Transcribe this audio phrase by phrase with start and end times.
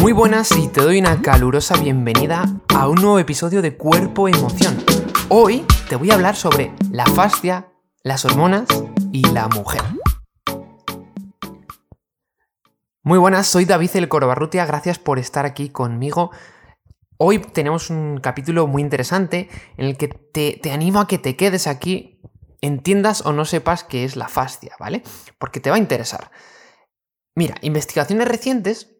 [0.00, 4.82] Muy buenas y te doy una calurosa bienvenida a un nuevo episodio de Cuerpo Emoción.
[5.28, 7.70] Hoy te voy a hablar sobre la fascia,
[8.02, 8.66] las hormonas
[9.12, 9.82] y la mujer.
[13.02, 16.30] Muy buenas, soy David el Corobarrutia, gracias por estar aquí conmigo.
[17.18, 21.36] Hoy tenemos un capítulo muy interesante en el que te, te animo a que te
[21.36, 22.22] quedes aquí,
[22.62, 25.02] entiendas o no sepas qué es la fascia, ¿vale?
[25.38, 26.30] Porque te va a interesar.
[27.34, 28.96] Mira, investigaciones recientes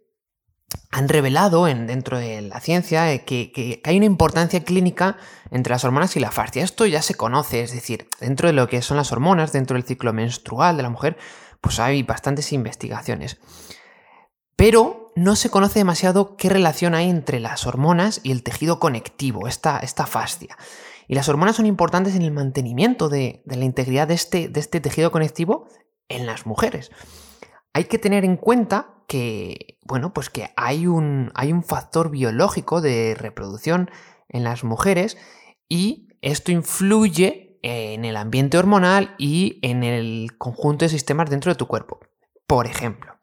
[0.91, 5.16] han revelado en, dentro de la ciencia eh, que, hay una importancia clínica
[5.51, 6.65] entre las hormonas y la fascia.
[6.65, 9.84] Esto ya se conoce, es decir, dentro de lo que son las hormonas, dentro del
[9.84, 11.16] ciclo menstrual de la mujer,
[11.60, 13.38] pues hay bastantes investigaciones.
[14.56, 19.48] Pero no se conoce demasiado qué relación hay entre las hormonas y el tejido conectivo,
[19.48, 20.57] esta, esta fascia.
[21.09, 24.80] Y las hormonas son importantes en el mantenimiento de, la integridad de este, de este
[24.80, 25.66] tejido conectivo
[26.09, 26.91] en las mujeres.
[27.73, 32.80] Hay que tener en cuenta que, bueno, pues que hay un, hay un factor biológico
[32.80, 33.90] de reproducción
[34.29, 35.18] en las mujeres
[35.68, 41.57] y esto influye en el ambiente hormonal y en el conjunto de sistemas dentro de
[41.57, 42.01] tu cuerpo.
[42.46, 43.18] Por ejemplo,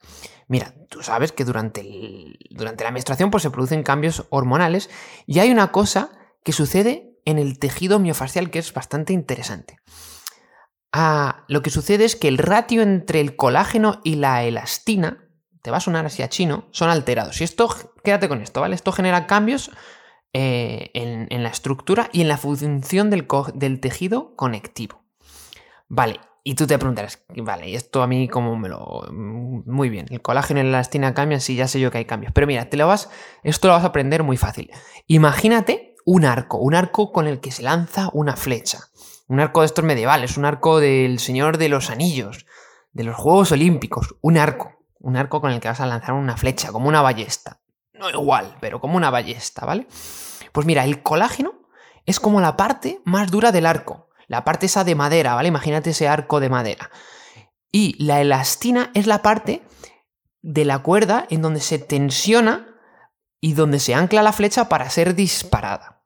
[0.47, 4.89] mira, tú sabes que durante, durante la menstruación pues, se producen cambios hormonales
[5.25, 6.11] y hay una cosa
[6.43, 9.79] que sucede en el tejido miofascial que es bastante interesante.
[10.91, 15.27] Ah, lo que sucede es que el ratio entre el colágeno y la elastina
[15.61, 17.41] te va a sonar así a chino, son alterados.
[17.41, 17.67] Y esto,
[18.03, 18.75] quédate con esto, ¿vale?
[18.75, 19.71] Esto genera cambios
[20.33, 25.01] eh, en, la estructura y en la función del, tejido conectivo.
[25.89, 29.07] Vale, y tú te preguntarás, vale, ¿y esto a mí cómo me lo...
[29.11, 32.31] Muy bien, el colágeno y la elastina cambian, sí, ya sé yo que hay cambios.
[32.33, 33.09] Pero mira, te lo vas,
[33.43, 34.71] esto lo vas a aprender muy fácil.
[35.07, 38.79] Imagínate un arco, un arco con el que se lanza una flecha.
[39.27, 42.45] Un arco de estos medievales, un arco del Señor de los Anillos,
[42.91, 46.37] de los Juegos Olímpicos, un arco un arco con el que vas a lanzar una
[46.37, 47.61] flecha, como una ballesta.
[47.93, 49.87] No igual, pero como una ballesta, ¿vale?
[50.51, 51.53] Pues mira, el colágeno
[52.05, 55.47] es como la parte más dura del arco, la parte esa de madera, ¿vale?
[55.47, 56.91] Imagínate ese arco de madera.
[57.71, 59.63] Y la elastina es la parte
[60.41, 62.75] de la cuerda en donde se tensiona
[63.39, 65.96] y donde se ancla la flecha para ser disparada.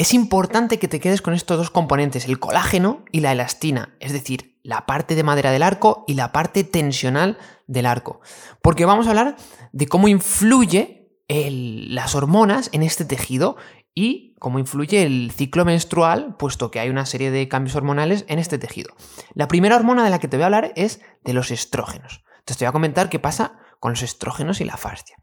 [0.00, 4.14] Es importante que te quedes con estos dos componentes, el colágeno y la elastina, es
[4.14, 8.22] decir, la parte de madera del arco y la parte tensional del arco.
[8.62, 9.36] Porque vamos a hablar
[9.72, 13.58] de cómo influye las hormonas en este tejido
[13.94, 18.38] y cómo influye el ciclo menstrual, puesto que hay una serie de cambios hormonales en
[18.38, 18.94] este tejido.
[19.34, 22.24] La primera hormona de la que te voy a hablar es de los estrógenos.
[22.46, 25.16] Te voy a comentar qué pasa con los estrógenos y la fascia.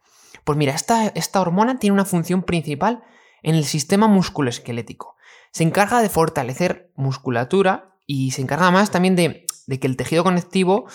[0.43, 3.01] Pues mira, esta, esta hormona tiene una función principal
[3.43, 5.15] en el sistema musculoesquelético.
[5.51, 9.45] Se encarga de fortalecer musculatura y se encarga más también de,
[9.79, 10.87] que el tejido conectivo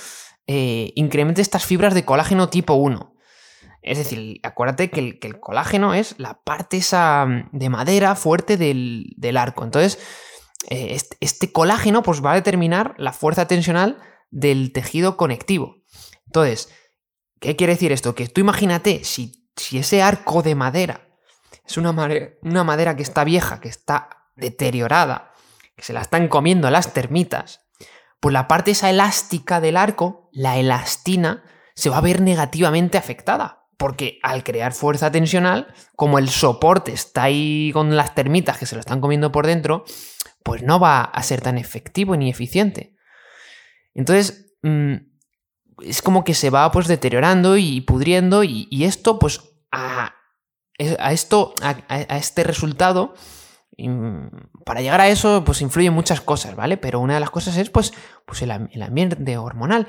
[0.47, 3.15] eh, incremente estas fibras de colágeno tipo 1.
[3.83, 9.65] Es decir, acuérdate que el, colágeno es la parte esa de madera fuerte del, arco.
[9.65, 9.99] Entonces,
[10.71, 13.99] eh, este, colágeno pues, va a determinar la fuerza tensional
[14.31, 15.83] del tejido conectivo.
[16.27, 16.73] Entonces,
[17.41, 18.15] ¿qué quiere decir esto?
[18.15, 21.12] Que tú imagínate, si ese arco de madera
[21.67, 21.91] es una,
[22.43, 25.33] una madera que está vieja, que está deteriorada,
[25.77, 27.63] que se la están comiendo las termitas,
[28.21, 31.43] pues la parte esa elástica del arco, la elastina,
[31.75, 33.67] se va a ver negativamente afectada.
[33.77, 38.77] Porque al crear fuerza tensional, como el soporte está ahí con las termitas que se
[38.77, 39.85] lo están comiendo por dentro,
[40.45, 42.95] pues no va a ser tan efectivo ni eficiente.
[43.93, 44.95] Entonces, mm,
[45.81, 49.41] es como que se va pues deteriorando y pudriendo y, esto pues
[49.73, 50.15] a,
[50.79, 53.15] esto, a este resultado,
[54.65, 56.77] para llegar a eso, pues influyen muchas cosas, ¿vale?
[56.77, 57.93] Pero una de las cosas es, pues,
[58.27, 59.87] pues el, ambiente hormonal.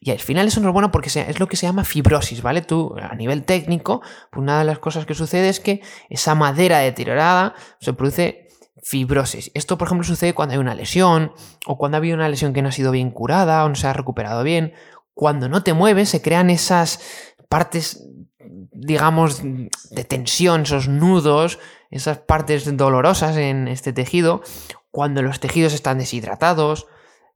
[0.00, 2.62] Y al final eso no es bueno porque es lo que se llama fibrosis, ¿vale?
[2.62, 4.00] Tú, a nivel técnico,
[4.30, 8.48] pues una de las cosas que sucede es que esa madera deteriorada se produce
[8.82, 9.50] fibrosis.
[9.54, 11.32] Esto, por ejemplo, sucede cuando hay una lesión,
[11.66, 13.86] o cuando ha habido una lesión que no ha sido bien curada, o no se
[13.86, 14.74] ha recuperado bien.
[15.14, 17.00] Cuando no te mueves, se crean esas
[17.48, 18.06] partes,
[18.74, 21.58] digamos, de tensión, esos nudos,
[21.90, 24.42] esas partes dolorosas en este tejido,
[24.90, 26.86] cuando los tejidos están deshidratados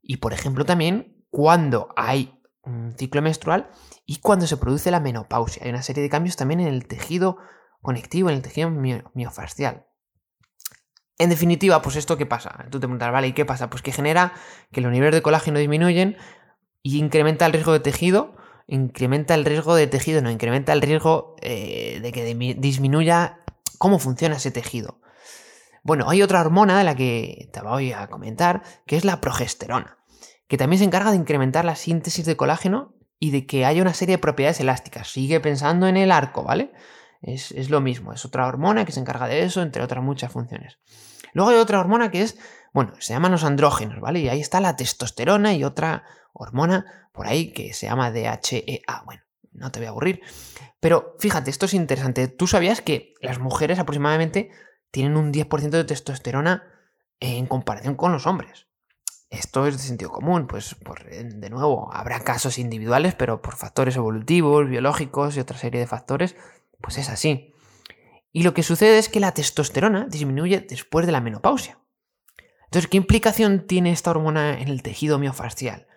[0.02, 3.70] y, por ejemplo, también cuando hay un ciclo menstrual
[4.04, 5.62] y cuando se produce la menopausia.
[5.64, 7.38] Hay una serie de cambios también en el tejido
[7.80, 9.86] conectivo, en el tejido miofascial.
[11.18, 12.66] En definitiva, pues esto qué pasa?
[12.70, 13.70] Tú te preguntas, vale, ¿y qué pasa?
[13.70, 14.32] Pues que genera
[14.70, 16.16] que los niveles de colágeno disminuyen
[16.82, 18.36] y incrementa el riesgo de tejido,
[18.68, 23.40] incrementa el riesgo de tejido, no, incrementa el riesgo eh, de que disminuya
[23.78, 25.00] cómo funciona ese tejido.
[25.82, 29.98] Bueno, hay otra hormona de la que te voy a comentar, que es la progesterona,
[30.46, 33.94] que también se encarga de incrementar la síntesis de colágeno y de que haya una
[33.94, 35.08] serie de propiedades elásticas.
[35.08, 36.72] Sigue pensando en el arco, ¿vale?
[37.22, 40.30] Es, es, lo mismo, es otra hormona que se encarga de eso, entre otras muchas
[40.30, 40.78] funciones.
[41.32, 42.38] Luego hay otra hormona que es,
[42.74, 44.20] bueno, se llaman los andrógenos, ¿vale?
[44.20, 46.04] Y ahí está la testosterona y otra
[46.38, 49.02] hormona por ahí que se llama DHEA.
[49.04, 50.22] Bueno, no te voy a aburrir.
[50.80, 52.28] Pero fíjate, esto es interesante.
[52.28, 54.50] ¿Tú sabías que las mujeres aproximadamente
[54.90, 56.62] tienen un 10% de testosterona
[57.20, 58.68] en comparación con los hombres?
[59.30, 64.68] Esto es de sentido común, pues de nuevo, habrá casos individuales, pero por factores evolutivos,
[64.68, 66.34] biológicos y otra serie de factores,
[66.80, 67.52] pues es así.
[68.32, 71.78] Y lo que sucede es que la testosterona disminuye después de la menopausia.
[72.64, 75.88] Entonces, ¿qué implicación tiene esta hormona en el tejido miofascial?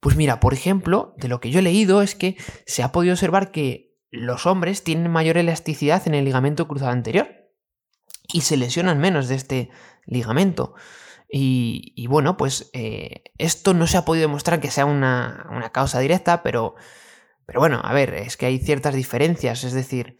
[0.00, 3.14] Pues mira, por ejemplo, de lo que yo he leído es que se ha podido
[3.14, 7.28] observar que los hombres tienen mayor elasticidad en el ligamento cruzado anterior
[8.32, 9.70] y se lesionan menos de este
[10.04, 10.74] ligamento.
[11.28, 16.42] Y, bueno, pues eh, esto no se ha podido demostrar que sea una, causa directa,
[16.42, 16.76] pero,
[17.46, 19.64] pero bueno, a ver, es que hay ciertas diferencias.
[19.64, 20.18] Es decir,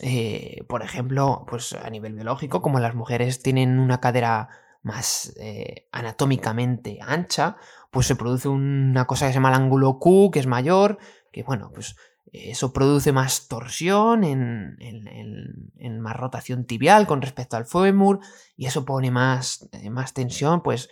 [0.00, 4.48] eh, por ejemplo, pues a nivel biológico, como las mujeres tienen una cadera
[4.82, 7.56] más eh, anatómicamente ancha,
[7.90, 10.98] pues se produce una cosa que se llama el ángulo Q, que es mayor,
[11.32, 11.96] que bueno, pues
[12.32, 18.20] eso produce más torsión, en, más rotación tibial con respecto al fémur,
[18.56, 20.88] y eso pone más, eh, tensión, pues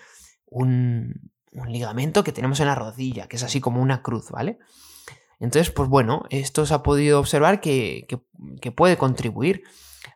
[0.47, 1.31] un,
[1.69, 4.59] ligamento que tenemos en la rodilla, que es así como una cruz, ¿vale?
[5.41, 8.07] Entonces, pues bueno, esto se ha podido observar que,
[8.77, 9.63] puede contribuir.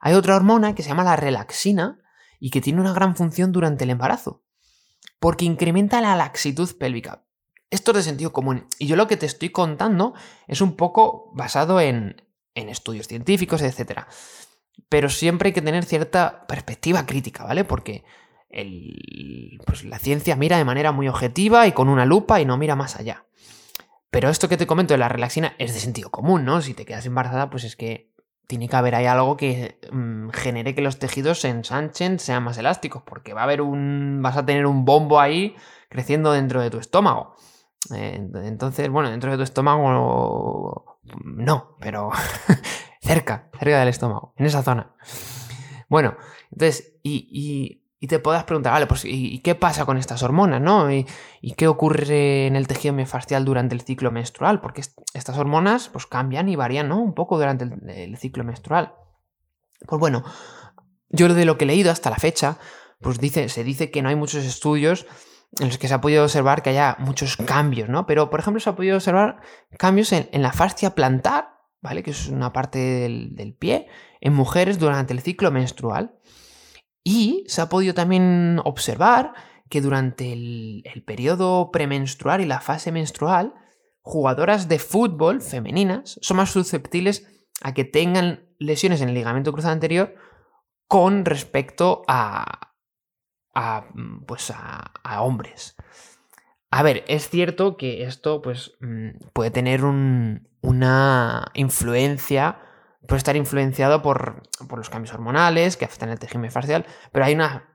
[0.01, 2.02] Hay otra hormona que se llama la relaxina
[2.45, 4.43] y que tiene una gran función durante el embarazo,
[5.21, 7.25] porque incrementa la laxitud pélvica.
[7.71, 8.67] Esto es de sentido común.
[8.81, 10.13] Y yo lo que te estoy contando
[10.49, 12.21] es un poco basado en,
[12.57, 14.07] en estudios científicos, etc.
[14.89, 17.63] Pero siempre hay que tener cierta perspectiva crítica, ¿vale?
[17.63, 18.03] Porque
[18.51, 22.59] el, pues la ciencia mira de manera muy objetiva y con una lupa y no
[22.59, 23.25] mira más allá.
[24.11, 26.61] Pero esto que te comento de la relaxina es de sentido común, ¿no?
[26.61, 28.12] Si te quedas embarazada, pues es que
[28.53, 32.59] tiene que haber ahí algo que mm, genere que los tejidos se ensanchen, sean más
[32.59, 34.21] elásticos, porque va a haber un.
[34.21, 35.57] vas a tener un bombo ahí
[35.89, 37.35] creciendo dentro de tu estómago.
[37.95, 40.99] Eh, entonces, bueno, dentro de tu estómago.
[41.25, 42.11] No, pero
[43.01, 44.97] cerca, cerca del estómago, en esa zona.
[45.89, 46.15] Bueno,
[46.51, 50.91] entonces, y te puedas preguntar, vale, pues ¿y, qué pasa con estas hormonas, no?
[50.91, 51.07] ¿Y,
[51.57, 54.61] qué ocurre en el tejido miofascial durante el ciclo menstrual?
[54.61, 54.83] Porque
[55.15, 57.01] estas hormonas pues cambian y varían, ¿no?
[57.01, 58.95] Un poco durante el, ciclo menstrual.
[59.87, 60.25] Pues bueno,
[61.11, 62.59] yo de lo que he leído hasta la fecha,
[63.01, 65.07] pues dice, se dice que no hay muchos estudios
[65.61, 68.07] en los que se ha podido observar que haya muchos cambios, ¿no?
[68.07, 69.41] Pero, por ejemplo, se ha podido observar
[69.79, 71.51] cambios en, la fascia plantar,
[71.81, 72.03] ¿vale?
[72.03, 73.87] Que es una parte del pie,
[74.21, 76.17] en mujeres durante el ciclo menstrual.
[77.05, 79.35] Y se ha podido también observar
[79.69, 83.55] que durante el, periodo premenstrual y la fase menstrual,
[84.03, 87.27] jugadoras de fútbol femeninas son más susceptibles
[87.63, 90.15] a que tengan lesiones en el ligamento cruzado anterior
[90.87, 92.75] con respecto a,
[93.55, 93.87] a
[94.27, 95.77] pues a, hombres.
[96.71, 102.61] A ver, es cierto que esto pues, mm, puede tener una influencia
[103.07, 104.43] puede estar influenciado por,
[104.77, 107.69] los cambios hormonales que afectan el tejido facial, pero hay una...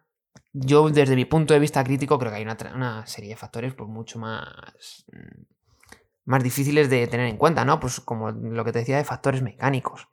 [0.54, 3.90] Yo desde mi punto de vista crítico creo que hay una, serie de factores pues,
[3.90, 5.44] mucho más, mm,
[6.26, 7.80] más difíciles de tener en cuenta, ¿no?
[7.80, 10.08] Pues como lo que te decía de factores mecánicos.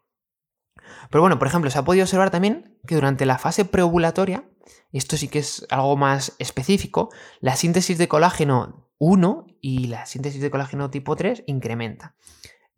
[1.11, 4.49] Pero bueno, por ejemplo, se ha podido observar también que durante la fase preovulatoria,
[4.91, 10.07] y esto sí que es algo más específico, la síntesis de colágeno 1 y la
[10.07, 12.17] síntesis de colágeno tipo 3 incrementa.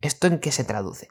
[0.01, 1.09] ¿Esto en qué se traduce?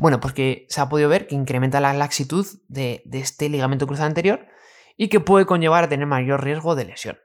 [0.00, 4.06] Bueno, pues que se ha podido ver que incrementa la laxitud de, este ligamento cruzado
[4.06, 4.46] anterior
[4.96, 7.18] y que puede conllevar a tener mayor riesgo de lesión.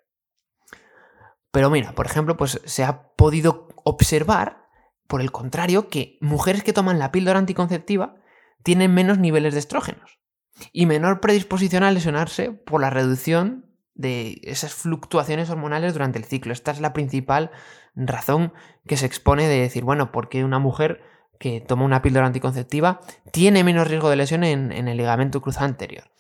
[1.52, 4.68] Pero mira, por ejemplo, pues se ha podido observar,
[5.08, 8.16] por el contrario, que mujeres que toman la píldora anticonceptiva
[8.64, 10.20] tienen menos niveles de estrógenos
[10.72, 16.54] y menor predisposición a lesionarse por la reducción de esas fluctuaciones hormonales durante el ciclo.
[16.54, 17.52] Esta es la principal
[17.96, 18.54] razón
[18.88, 21.02] que se expone de decir, bueno, ¿por qué una mujer
[21.40, 23.00] que toma una píldora anticonceptiva
[23.32, 26.12] tiene menos riesgo de lesión en, el ligamento cruzado anterior.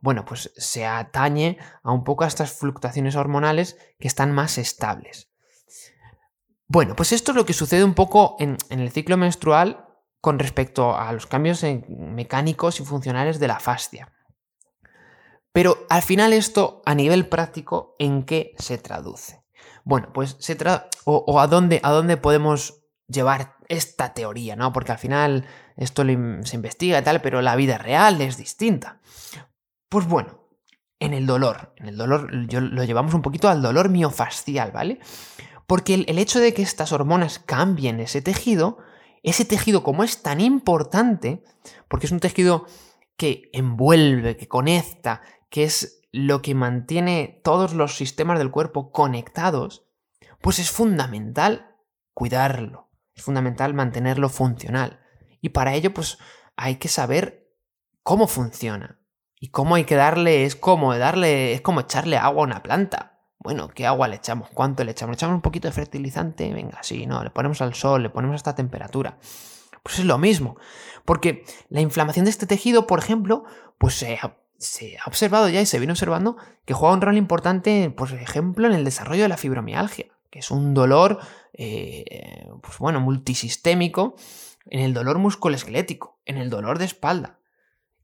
[0.00, 5.30] Bueno, pues se atañe a un poco a estas fluctuaciones hormonales que están más estables.
[6.66, 9.86] Bueno, pues esto es lo que sucede un poco en, el ciclo menstrual
[10.20, 14.13] con respecto a los cambios mecánicos y funcionales de la fascia.
[15.54, 19.44] Pero al final esto a nivel práctico, ¿en qué se traduce?
[19.84, 24.72] Bueno, pues se traduce, o, a, dónde, a dónde podemos llevar esta teoría, ¿no?
[24.72, 25.46] Porque al final
[25.76, 28.98] esto se investiga y tal, pero la vida real es distinta.
[29.88, 30.40] Pues bueno,
[30.98, 34.98] en el dolor, en el dolor lo llevamos un poquito al dolor miofascial, ¿vale?
[35.68, 38.78] Porque el, hecho de que estas hormonas cambien ese tejido,
[39.22, 41.44] ese tejido como es tan importante,
[41.86, 42.66] porque es un tejido
[43.16, 45.22] que envuelve, que conecta,
[45.54, 49.86] que es lo que mantiene todos los sistemas del cuerpo conectados,
[50.40, 51.76] pues es fundamental
[52.12, 54.98] cuidarlo, es fundamental mantenerlo funcional.
[55.40, 56.18] Y para ello, pues
[56.56, 57.52] hay que saber
[58.02, 58.98] cómo funciona.
[59.38, 63.20] Y cómo hay que darle, es como darle, es como echarle agua a una planta.
[63.38, 64.48] Bueno, ¿qué agua le echamos?
[64.52, 65.12] ¿Cuánto le echamos?
[65.12, 66.52] ¿Le echamos un poquito de fertilizante?
[66.52, 69.18] Venga, sí, no, le ponemos al sol, le ponemos a esta temperatura.
[69.84, 70.56] Pues es lo mismo.
[71.04, 73.44] Porque la inflamación de este tejido, por ejemplo,
[73.78, 74.18] pues se,
[74.58, 78.66] se ha observado ya y se viene observando que juega un rol importante, por ejemplo,
[78.66, 81.18] en el desarrollo de la fibromialgia, que es un dolor,
[81.52, 84.16] eh, pues bueno, multisistémico,
[84.66, 87.38] en el dolor musculoesquelético, en el dolor de espalda.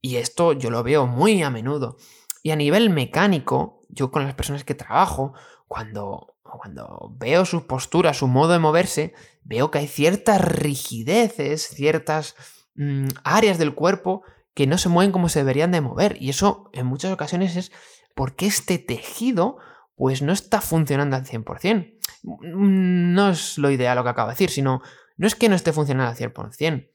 [0.00, 1.96] Y esto yo lo veo muy a menudo.
[2.42, 5.34] Y a nivel mecánico, yo con las personas que trabajo,
[5.68, 12.34] cuando, cuando veo su postura, su modo de moverse, veo que hay ciertas rigideces, ciertas
[12.76, 14.22] mm, áreas del cuerpo
[14.54, 16.16] que no se mueven como se deberían de mover.
[16.20, 17.72] Y eso en muchas ocasiones es
[18.14, 19.58] porque este tejido
[19.96, 21.98] pues no está funcionando al 100%.
[22.22, 24.82] Mm, no es lo ideal lo que acabo de decir, sino
[25.16, 26.90] no es que no esté funcionando al 100%,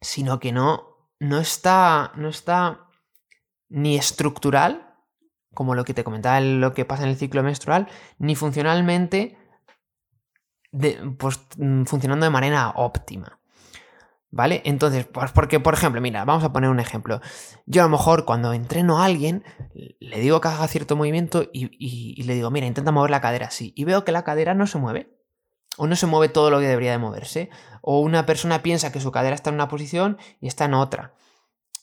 [0.00, 2.88] sino que no, no, está, no está
[3.68, 4.94] ni estructural,
[5.54, 7.88] como lo que te comentaba lo que pasa en el ciclo menstrual,
[8.18, 9.38] ni funcionalmente
[11.18, 13.40] pues, mm, funcionando de manera óptima.
[14.34, 14.62] ¿Vale?
[14.64, 17.20] Entonces, pues porque, por ejemplo, mira, vamos a poner un ejemplo.
[17.66, 19.44] Yo a lo mejor cuando entreno a alguien,
[20.00, 23.72] le digo que haga cierto movimiento y, le digo, mira, intenta mover la cadera así.
[23.76, 25.16] Y veo que la cadera no se mueve
[25.76, 27.50] o no se mueve todo lo que debería de moverse,
[27.80, 31.14] o una persona piensa que su cadera está en una posición y está en otra.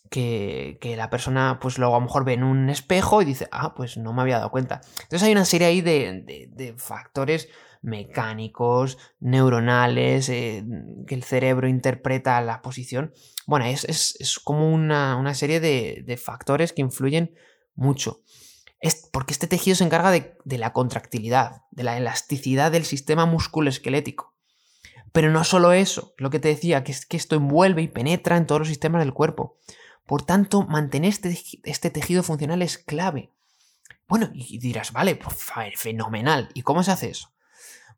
[0.09, 3.75] Que, la persona, pues luego a lo mejor ve en un espejo y dice, ah,
[3.75, 4.81] pues no me había dado cuenta.
[5.03, 7.47] Entonces hay una serie ahí de, factores
[7.81, 10.63] mecánicos, neuronales, eh,
[11.07, 13.13] que el cerebro interpreta la posición.
[13.47, 17.33] Bueno, es, como una, una serie de factores que influyen
[17.75, 18.21] mucho.
[18.81, 24.33] Es porque este tejido se encarga de, la contractilidad, de la elasticidad del sistema musculoesquelético.
[25.11, 28.37] Pero no solo eso, lo que te decía, que es que esto envuelve y penetra
[28.37, 29.57] en todos los sistemas del cuerpo.
[30.07, 33.31] Por tanto, mantener este, este tejido funcional es clave.
[34.07, 35.35] Bueno, y dirás, vale, pues
[35.75, 36.49] fenomenal.
[36.53, 37.31] ¿Y cómo se hace eso?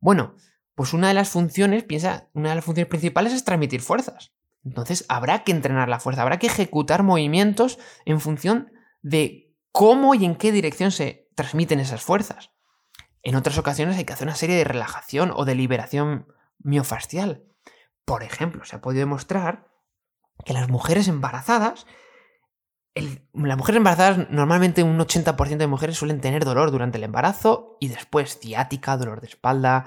[0.04, 0.36] Bueno,
[0.76, 4.34] pues una de las funciones, piensa, una de las funciones principales es transmitir fuerzas.
[4.66, 10.26] Entonces habrá que entrenar la fuerza, habrá que ejecutar movimientos en función de cómo y
[10.26, 12.52] en qué dirección se transmiten esas fuerzas.
[13.22, 16.28] En otras ocasiones hay que hacer una serie de relajación o de liberación
[16.60, 17.46] miofascial.
[18.04, 19.70] Por ejemplo, se ha podido demostrar
[20.44, 21.88] que las mujeres embarazadas,
[22.96, 27.88] las mujeres embarazadas, normalmente un 80% de mujeres suelen tener dolor durante el embarazo y
[27.88, 29.86] después ciática, dolor de espalda.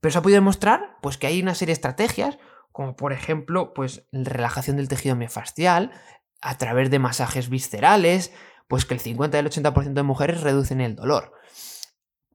[0.00, 2.38] Pero se ha podido demostrar pues, que hay una serie de estrategias,
[2.72, 5.92] como por ejemplo, pues, relajación del tejido miofascial,
[6.40, 8.32] a través de masajes viscerales,
[8.66, 11.32] pues que el 50 y el 80% de mujeres reducen el dolor.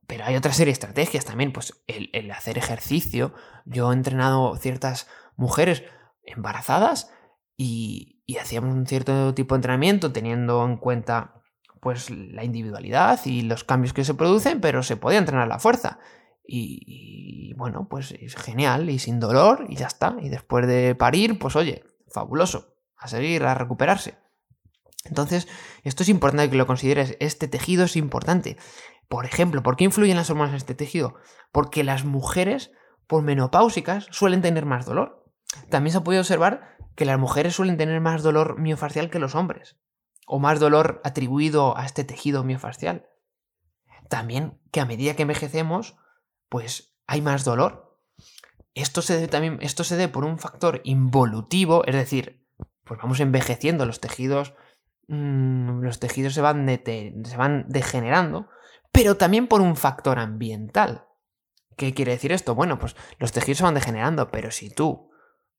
[0.07, 3.33] Pero hay otra serie de estrategias también, pues el, hacer ejercicio.
[3.65, 5.83] Yo he entrenado ciertas mujeres
[6.23, 7.11] embarazadas
[7.57, 11.41] y, y hacíamos un cierto tipo de entrenamiento teniendo en cuenta
[11.79, 15.99] pues la individualidad y los cambios que se producen, pero se podía entrenar la fuerza.
[16.45, 20.17] Y, y, bueno, pues es genial y sin dolor y ya está.
[20.21, 22.75] Y después de parir, pues oye, fabuloso.
[22.97, 24.17] A seguir, a recuperarse.
[25.05, 25.47] Entonces,
[25.83, 27.15] esto es importante que lo consideres.
[27.19, 28.57] Este tejido es importante.
[29.07, 31.15] Por ejemplo, ¿por qué influyen las hormonas en este tejido?
[31.51, 32.71] Porque las mujeres,
[33.07, 35.23] por menopáusicas, suelen tener más dolor.
[35.69, 39.35] También se ha podido observar que las mujeres suelen tener más dolor miofascial que los
[39.35, 39.77] hombres.
[40.25, 43.07] O más dolor atribuido a este tejido miofascial.
[44.09, 45.95] También que a medida que envejecemos,
[46.49, 47.97] pues hay más dolor.
[48.73, 52.45] Esto se debe también, esto se debe por un factor involutivo, es decir,
[52.83, 54.53] pues vamos envejeciendo los tejidos
[55.07, 58.49] Mm, los tejidos se van, se van degenerando,
[58.91, 61.07] pero también por un factor ambiental.
[61.77, 62.55] ¿Qué quiere decir esto?
[62.55, 65.11] Bueno, pues los tejidos se van degenerando, pero si tú...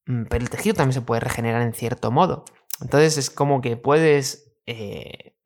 [0.09, 2.45] Mm, pero el tejido también se puede regenerar en cierto modo.
[2.81, 4.53] Entonces es como que puedes...
[4.67, 5.37] Eh,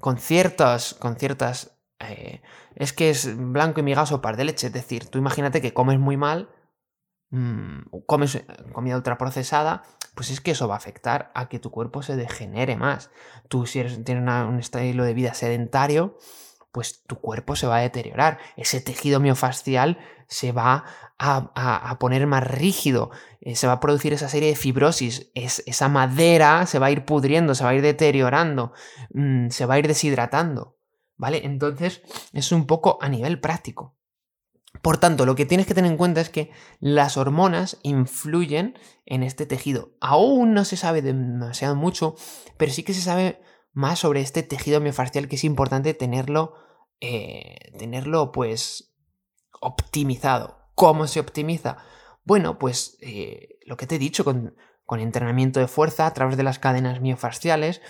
[0.00, 0.94] con ciertas...
[0.94, 2.42] Con ciertas eh,
[2.74, 4.66] es que es blanco y migaso par de leche.
[4.66, 6.50] Es decir, tú imagínate que comes muy mal,
[7.30, 9.84] mmm, comes comida ultraprocesada
[10.14, 13.10] pues es que eso va a afectar a que tu cuerpo se degenere más.
[13.48, 16.18] Tú si eres, tienes un estilo de vida sedentario,
[16.72, 18.38] pues tu cuerpo se va a deteriorar.
[18.56, 20.84] Ese tejido miofascial se va
[21.18, 23.10] a, poner más rígido,
[23.40, 26.90] eh, se va a producir esa serie de fibrosis, es, esa madera se va a
[26.90, 28.72] ir pudriendo, se va a ir deteriorando,
[29.10, 30.78] mm, se va a ir deshidratando.
[31.16, 31.42] ¿Vale?
[31.44, 32.02] Entonces
[32.32, 33.94] es un poco a nivel práctico.
[34.80, 36.50] Por tanto, lo que tienes que tener en cuenta es que
[36.80, 38.76] las hormonas influyen
[39.06, 39.92] en este tejido.
[40.00, 42.16] Aún no se sabe demasiado mucho,
[42.56, 43.40] pero sí que se sabe
[43.72, 46.54] más sobre este tejido miofascial que es importante tenerlo,
[47.00, 48.94] eh, tenerlo pues
[49.60, 50.58] optimizado.
[50.74, 51.78] ¿Cómo se optimiza?
[52.24, 56.36] Bueno, pues eh, lo que te he dicho, con, con, entrenamiento de fuerza a través
[56.36, 57.80] de las cadenas miofasciales,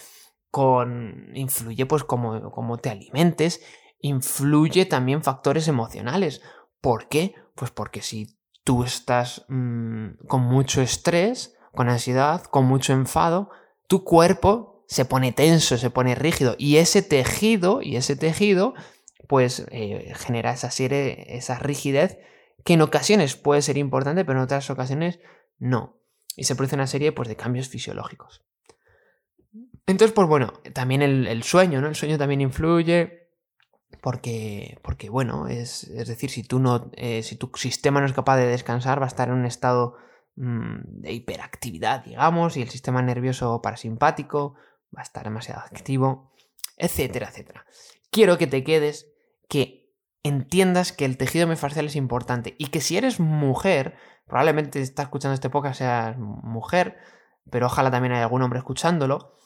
[0.51, 1.31] con.
[1.35, 3.63] influye pues cómo, cómo te alimentes,
[4.01, 6.43] influye también factores emocionales.
[6.81, 7.35] ¿Por qué?
[7.55, 13.51] Pues porque si tú estás mm, con mucho estrés, con ansiedad, con mucho enfado,
[13.87, 18.75] tu cuerpo se pone tenso, se pone rígido y ese tejido, y ese tejido,
[19.27, 22.19] pues eh, genera esa esa rigidez
[22.63, 25.19] que en ocasiones puede ser importante, pero en otras ocasiones
[25.59, 25.97] no.
[26.37, 28.45] Y se produce una serie pues, de cambios fisiológicos.
[29.87, 31.89] Entonces, pues bueno, también el, sueño, ¿no?
[31.89, 33.31] El sueño también influye.
[34.03, 38.13] Porque, porque bueno, es, es decir, si tú no, eh, si tu sistema no es
[38.13, 39.97] capaz de descansar, va a estar en un estado
[40.37, 44.57] mm, de hiperactividad, digamos, y el sistema nervioso parasimpático
[44.95, 46.33] va a estar demasiado activo,
[46.77, 47.65] etcétera, etcétera.
[48.11, 49.13] Quiero que te quedes,
[49.49, 53.97] que entiendas que el tejido miofascial es importante y que si eres mujer,
[54.27, 56.99] probablemente estás escuchando este podcast seas mujer,
[57.51, 59.37] pero ojalá también haya algún hombre escuchándolo,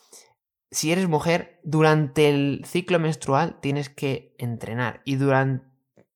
[0.70, 5.64] si eres mujer, durante el ciclo menstrual tienes que entrenar y durante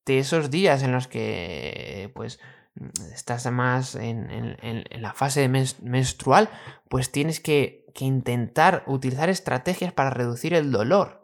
[0.07, 2.41] esos días en los que pues
[3.15, 6.51] estás más en, la fase menstrual,
[6.89, 11.21] pues tienes que, que, intentar utilizar estrategias para reducir el dolor.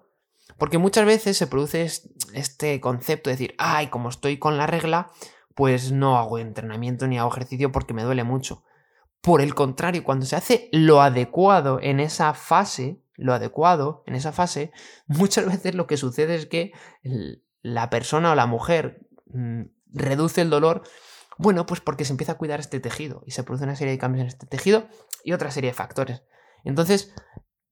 [0.59, 1.91] Porque muchas veces se produce
[2.33, 5.11] este concepto de decir, ay, como estoy con la regla,
[5.55, 8.63] pues no hago entrenamiento ni hago ejercicio porque me duele mucho.
[9.21, 14.33] Por el contrario, cuando se hace lo adecuado en esa fase, lo adecuado en esa
[14.33, 14.73] fase,
[15.07, 16.73] muchas veces lo que sucede es que
[17.63, 20.83] la persona o la mujer mm, reduce el dolor,
[21.39, 23.99] bueno, pues porque se empieza a cuidar este tejido y se produce una serie de
[23.99, 24.89] cambios en este tejido
[25.25, 26.23] y otra serie de factores.
[26.67, 27.15] Entonces,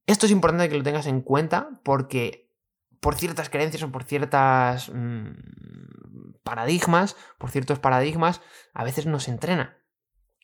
[0.07, 2.51] esto es importante que lo tengas en cuenta porque
[3.01, 5.33] por ciertas creencias o por ciertas mm,
[6.43, 8.41] paradigmas, por ciertos paradigmas,
[8.73, 9.79] a veces no se entrena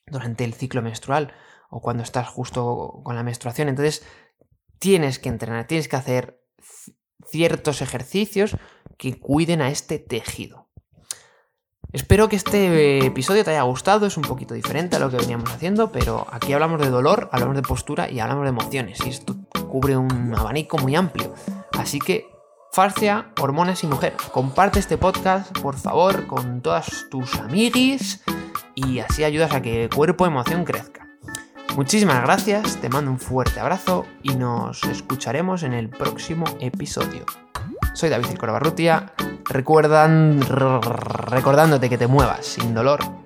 [0.07, 1.33] durante el ciclo menstrual
[1.71, 3.69] o cuando estás justo con la menstruación.
[3.69, 4.05] Entonces,
[4.79, 6.43] tienes que entrenar, tienes que hacer
[7.27, 8.57] ciertos ejercicios
[8.99, 10.70] que cuiden a este tejido.
[11.93, 15.51] Espero que este episodio te haya gustado, es un poquito diferente a lo que veníamos
[15.51, 19.37] haciendo, pero aquí hablamos de dolor, hablamos de postura y hablamos de emociones, y esto
[19.69, 21.35] cubre un abanico muy amplio.
[21.77, 22.31] Así que,
[22.71, 28.23] fascia, hormonas y mujer, comparte este podcast, por favor, con todas tus amiguis
[28.77, 31.09] y así ayudas a que cuerpo emoción crezca.
[31.75, 37.27] Muchísimas gracias, te mando un fuerte abrazo y nos escucharemos en el próximo episodio.
[37.95, 39.13] Soy David Corbarrutia,
[39.51, 43.20] recuerdan, recordándote que te muevas sin dolor